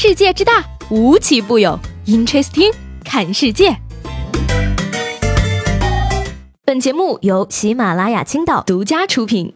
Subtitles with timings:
[0.00, 1.76] 世界之大，无奇不有。
[2.06, 2.72] Interesting，
[3.04, 3.76] 看世界。
[6.64, 9.52] 本节目由喜马拉雅青岛独家出品。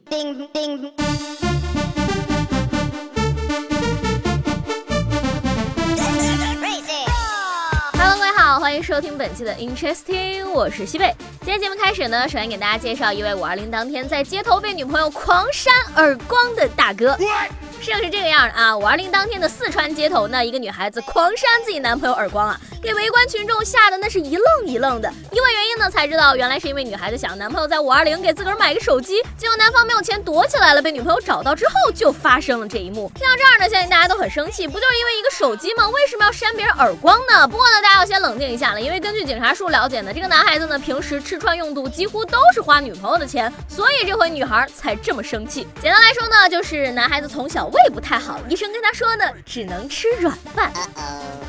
[7.92, 11.14] Hello，各位好，欢迎收听本期的 Interesting，我是西贝。
[11.42, 17.16] 今天节目开始呢，首先给大家介绍一位五二零当天在街头被女朋友狂扇耳光的大哥。
[17.82, 25.08] 事情是这个样的啊，五二零当天的四川街头呢，一个女孩子狂扇自己男朋友耳光啊，给围观群众吓得那是一愣一愣的。
[25.30, 33.08] 因为原因呢，才知道原来是因为女孩子想男朋友在五二零给自个儿买个手机，结果男方没有钱躲起来了，被女朋友找到之后就发生了这一幕。
[33.14, 35.88] 听到这儿呢，相信大家都很生气，不就是因为一个手机吗？
[35.90, 37.46] 为什么要扇别人耳光呢？
[37.46, 45.68] 不过呢，大家要先冷静一下了，因为根据警察叔了解呢，这个男孩子呢平时吃穿用度几乎都是花女朋友的钱，所以这回女孩才这么生气。
[45.80, 48.40] 简单来说呢，就是男孩子从小胃不太好。
[48.48, 50.72] 医生跟他说呢，只能吃软饭。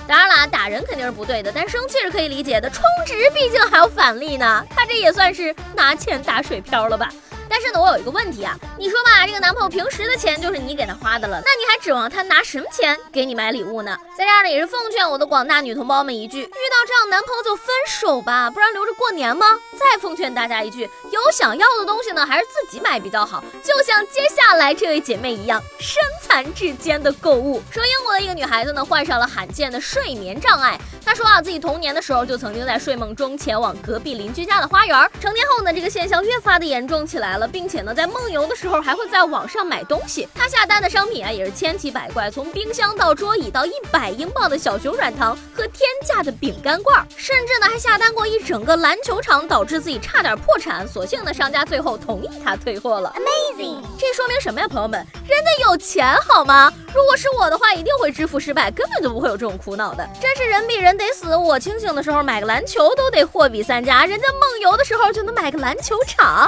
[0.08, 2.70] 当然了，打人肯定是不对的，但生气是可以理解的。
[2.70, 7.10] 充值毕竟还有返利呢，他这也算是拿钱打水漂了吧？
[7.54, 13.96] 但是呢，我有一个问题啊，你说吧，这个男朋友平时的钱就是你给他花的了，那你还指望他拿什么钱给你买礼物呢？
[14.18, 19.46] 在这儿呢，也是奉劝我的广大女同胞们一句：遇到这样男朋友就分手吧，不然留着过年吗？
[19.74, 23.44] 再奉劝大家一句：有想要的东西呢，还是自己买比较好。
[23.64, 27.62] 就像接下来这位姐妹一样，身残志坚的购物。
[27.70, 30.80] 说英国的一个女孩子呢，患上了罕见的睡眠障碍。
[31.06, 35.12] 她说啊，自己童年的时候就曾经在睡梦中前往隔壁邻居家的花园。
[35.22, 40.28] 成年后呢，这个现象越发的严重起来了，并且呢，在梦游的时候还会在网上买东西。
[40.34, 50.88] 他下单的商品啊，也是千奇百怪，从冰箱到桌椅到一百英镑的小熊软糖和天价的饼干罐，甚至呢还下单过一整个篮球场，导致自己差点破产。
[50.88, 53.14] 所幸呢，商家最后同意他退货了。
[53.16, 53.82] Amazing！
[53.98, 55.06] 这说明什么呀，朋友们？
[55.28, 56.72] 人家有钱好吗？
[56.94, 60.08] 如果是我的话，一定会支付失败，根本就不会有这种苦恼的。
[60.22, 66.48] 真是人比人得死，我清醒的时候买个篮球都得货比三家，人家梦游的时候就能买个篮球场。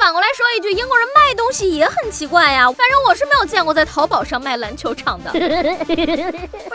[0.00, 2.64] 但反过来说一句，英国人卖东西也很奇怪呀。
[2.72, 5.30] 反正我是没有见过在淘宝上卖篮球场的。
[5.30, 5.46] 不知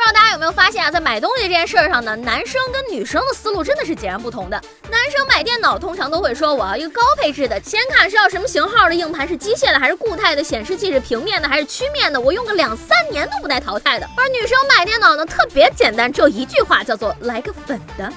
[0.06, 4.62] 道大家有没有发现啊，在买东西这件事上呢，男生跟女生的思路真的是截然不同的。
[4.92, 14.08] 男生买电脑通常都会说，我要一个高配置的，显卡是要什么型号的，硬盘是机械的还是固态的，显示器是平面的还是曲面的，我用个两三年都不带淘汰的。
[14.16, 18.08] 而女生买电脑呢，特别简单，只有一句话，叫做来个粉的。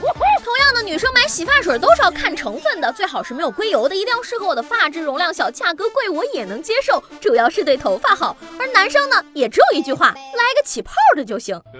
[0.44, 4.78] 同样的，女生买洗发水都是要看成分的，最好是没有硅油的，一定要适合我的发。
[4.78, 8.36] 发质容量小，价格贵，我也能接受，主要是对头发好。
[8.58, 11.60] 而男生呢，也只有一句话，来个起泡的就行。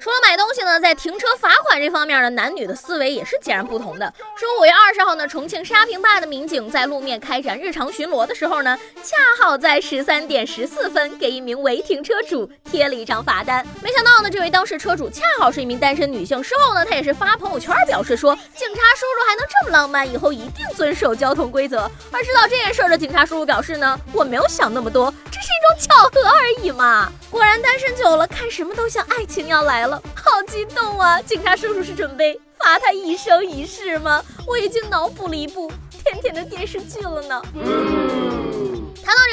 [0.00, 4.12] 除了买东西呢，在停车罚款这方面呢，男女的思维也是截然不同的。
[4.36, 13.66] 说五月二十号呢，重庆沙坪坝的民警在路面开展日常巡逻的时候呢，恰好在十三点十四分给一名违停车主贴了一张罚单。
[13.82, 16.42] 没想到呢，这位当事车主恰好是一名单身女性。
[16.42, 21.58] 事后呢，她也是发朋友圈表示说，警察叔叔还能这么浪漫，以后一定遵守交通规。
[21.58, 21.66] 规
[22.10, 27.12] 而知道这件事儿的警察叔叔表示呢，我没有想那么多，这是一种巧合而已嘛。
[27.30, 31.20] 果然单身久了，看什么都像爱情要来了，好激动啊！
[31.22, 34.24] 警察叔叔是准备罚他一生一世吗？
[34.46, 37.42] 我已经脑补了一部甜甜的电视剧了呢。
[37.54, 38.47] 嗯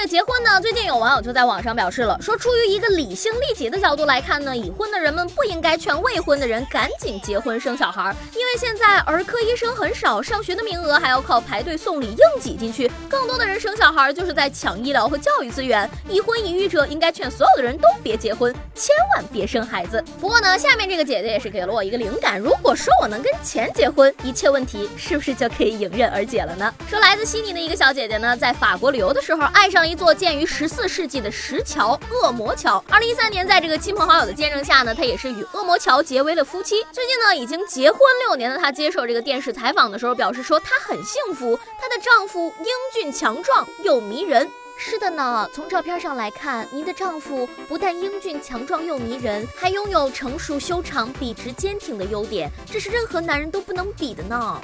[0.05, 15.89] 个结婚呢，最近有网友就在网上表示了，说出于一个理性利己的角度来看呢，已婚的人们不应该劝未婚的人赶紧结婚生小孩，因为现在儿科医生很少，上学的名额还要靠排队送礼硬挤进去，更多的人生小孩就是在抢医疗和教育资源。
[16.07, 20.03] 已婚已育者应该劝所有的人都别结婚，千万别生孩子。
[20.21, 26.71] 不过呢，下面这个姐姐也是给了我一个灵感，如果说我能跟钱结婚，一切问题是不是就可以迎刃而解了呢？
[26.87, 29.43] 说来自悉尼的一个小姐姐呢，在法国旅游的时候。
[29.55, 32.83] 爱上一座建于十四世纪的石桥——恶魔桥。
[32.89, 36.85] 二零一三年，在这个亲朋好友的见证下呢，她也是与恶魔桥结为了夫妻。
[36.91, 44.49] 最近呢，已经结婚六年的她接受这个电视采访的时候表示说，她很幸福，她的丈夫英俊强壮又迷人。
[44.77, 54.61] 是的呢，从照片上来看，您的丈夫不但英俊强壮又迷人，还拥有成熟修长、笔直坚挺的优点，这是任何男人都不能比的呢。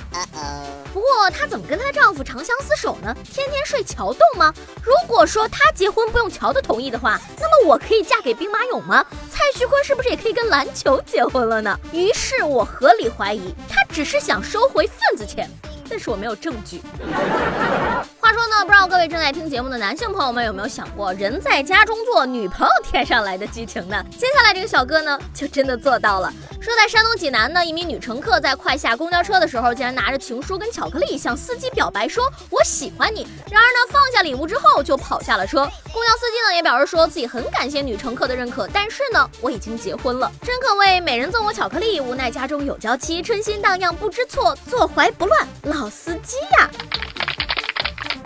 [0.94, 3.16] 不过她怎么跟她丈夫长相厮守呢？
[3.24, 4.54] 天天睡桥洞吗？
[4.84, 9.04] 如果说她结婚不用乔的同意的话，那么我可以嫁给兵马俑吗？
[9.32, 11.80] 蔡徐坤是不是也可以跟篮球结婚了呢？
[11.94, 15.50] 于是我合理怀疑，她只是想收回份子钱，
[15.90, 16.82] 但是我没有证据。
[18.32, 24.02] 话说呢，不知道各位正在听节目的男性朋友们有没有想过，人在家中坐，女朋友天上来的激情呢？
[24.18, 26.32] 接下来这个小哥呢，就真的做到了。
[26.62, 33.28] 说在山东济南呢，一名女乘客在快下公交车的时候，竟然拿着情书跟巧克力向司机表白，说我喜欢你。
[33.52, 35.70] 然而呢，放下礼物之后就跑下了车。
[35.92, 40.32] 公交司机呢也表示说自己很感谢女乘客的认可，但是呢，我已经结婚了。
[40.42, 46.70] 真可谓美人赠我巧克力，无奈家中有娇妻，春心荡漾不知错，坐怀不乱，老司机呀。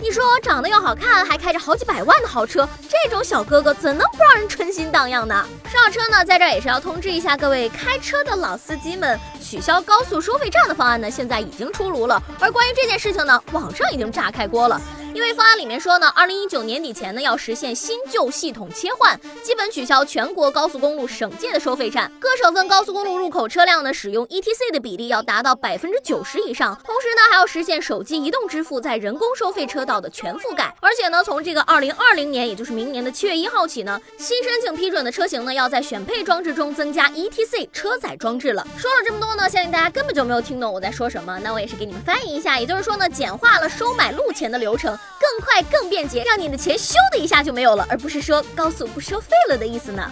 [0.06, 5.44] 你说长得又好看，还开着好几百万的豪车，这种小哥哥怎能不让人春心荡漾呢？
[5.64, 12.22] 上车呢，在这儿也是要通知一下各位开车的老司机们，取消高速收费站的方案呢，现在已经出炉了。
[12.38, 14.80] 而关于这件事情呢，网上已经炸开锅了。
[15.16, 30.76] 因为方案里面说呢，二零一九年底前呢要实现新旧系统切换，基本取消全国高速公路省界的收费站，各省份高速公路入口车辆呢使用 ETC 的比例要达到百分之九十以上，同时呢还要实现手机移动支付在人工收费车道的全覆盖。
[30.80, 38.62] 而且呢，从这个二零二零年，也就是明年的七月一号起呢，新申请批准的车型呢要在选配装置中增加 ETC 车载装置了。
[38.76, 44.94] 说了这么多呢，相信大家根本就没有听懂我在说什么，那我也是给你们翻译一下，也就是说呢，简化了收买路钱的流程。
[45.18, 50.10] 更快更便捷，让你的钱咻的一下就没有了，而不是说高速不收费了的意思呢。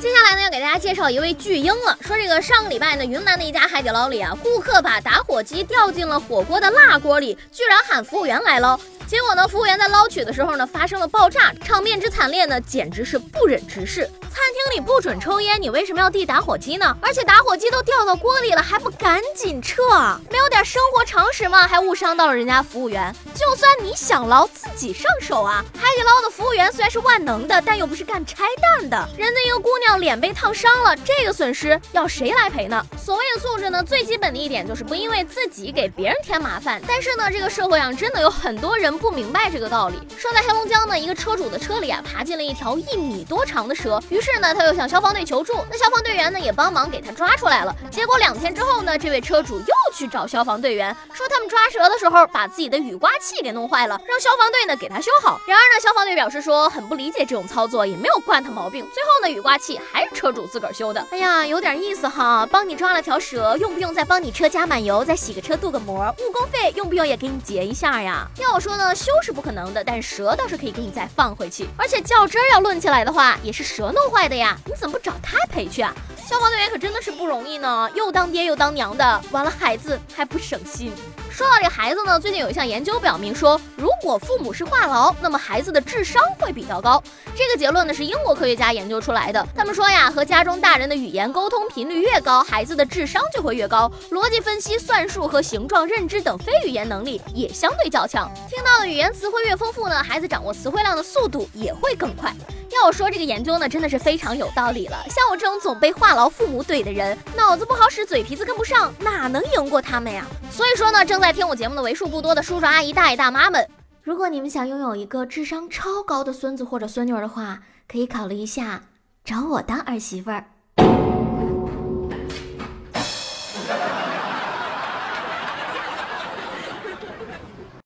[0.00, 1.96] 接下来呢，要给大家介绍一位巨婴了。
[2.00, 8.78] 说这个上个礼拜呢，云南的一家海底捞里啊，顾客把打火机掉进了火锅的辣锅里，居然喊服务员来捞。
[9.06, 14.08] 结果呢，服务员在捞取的时候呢，发生了爆炸，场面之惨烈呢，简直是不忍直视。
[14.32, 16.96] 餐厅里不准抽烟，你为什么要递打火机呢？
[17.02, 19.82] 而且打火机都掉到锅里了，还不赶紧撤？
[20.30, 21.68] 没有点生活常识吗？
[21.68, 23.14] 还误伤到了人家服务员。
[23.34, 25.62] 就算你想捞，自己上手啊！
[25.78, 29.08] 海底捞的服务员虽然是万能的，但又不是干拆弹的。
[29.18, 32.84] 人家一个姑娘脸被烫伤了，这个损失要谁来赔呢？
[32.96, 36.80] 所谓的素质呢，最基本的一点就是不因为自己给别人添麻烦。
[36.88, 39.96] 但是呢，这个社会上真的有很多人不明白这个道理。
[40.16, 45.54] 说在黑龙江呢，一个车主的车里啊，爬进了一条一米多长的蛇，于是呢，他又向消防队求助。
[45.70, 47.74] 那消防队员呢，也帮忙给他抓出来了。
[47.90, 55.40] 结果两天之后呢，这位车主又去找消防队员，说他们抓蛇的时候把自己的雨刮器给弄坏了，让消防队呢给他修好。
[55.46, 58.86] 然而呢，消防队表示说很不理解这种操作，也没有惯他毛病。
[58.92, 61.06] 最后呢，雨刮器还是车主自个儿修的。
[61.10, 66.14] 哎呀，有点意思哈，帮你抓了条蛇，用不用再帮你车加满油，再洗个车镀个膜？
[66.18, 68.26] 误工费用不用也给你结一下呀？
[68.38, 71.68] 要我说呢，修是不可能的，但蛇倒是可以给你再放回去。
[71.76, 75.94] 而且较真儿要论起来的话，也是蛇弄坏的呀，你怎么不找他赔去啊？
[76.26, 80.92] 消防队员可真的是不容易呢，又当爹又当娘的，完了孩子还不省心。
[81.32, 87.02] 说到这孩子呢，最近有一项研究表明说，如果父母是话痨，那么孩子的智商会比较高。
[87.34, 89.44] 这个结论呢是英国科学家研究出来的。
[89.56, 98.30] 他们说呀，和家中大人的语言沟通频率越高，孩子的智商就会越高，逻辑分析、算术和形状认知等非语言能力也相对较强。
[98.50, 102.30] 听到的语言词汇越丰富呢，孩子掌握词汇量的速度也会更快。
[102.76, 105.04] 要说，这个研究呢真的是非常有道理了。
[105.08, 110.24] 像我这种总被话痨父母怼的人，脑子不好使，嘴皮子跟不上，哪能赢过他们呀？
[110.50, 113.68] 所以说呢，正在听我节目的为数不多的叔叔阿姨、大爷大妈们，
[114.02, 118.82] 如果你们想拥有一个智商超高的孙子或者孙女的话，可以考虑一下
[119.24, 120.44] 找我当儿媳妇儿。